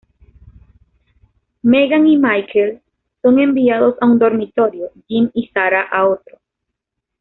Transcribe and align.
Megan 1.61 2.07
y 2.07 2.17
Michael 2.17 2.81
son 3.21 3.37
enviados 3.37 3.93
a 4.01 4.07
un 4.07 4.17
dormitorio, 4.17 4.89
Jim 5.07 5.29
y 5.35 5.45
Sara 5.49 5.83
a 5.83 6.07
otro. 6.07 6.39